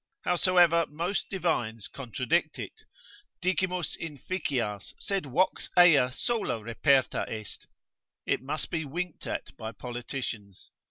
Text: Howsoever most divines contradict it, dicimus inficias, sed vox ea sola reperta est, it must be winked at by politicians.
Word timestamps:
Howsoever 0.23 0.87
most 0.87 1.29
divines 1.29 1.87
contradict 1.87 2.57
it, 2.57 2.71
dicimus 3.39 3.95
inficias, 3.95 4.95
sed 4.97 5.27
vox 5.27 5.69
ea 5.77 6.09
sola 6.09 6.59
reperta 6.59 7.29
est, 7.29 7.67
it 8.25 8.41
must 8.41 8.71
be 8.71 8.83
winked 8.83 9.27
at 9.27 9.55
by 9.57 9.71
politicians. 9.71 10.71